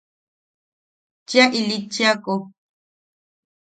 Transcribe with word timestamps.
Chea 1.27 1.45
ilittiako. 1.59 2.33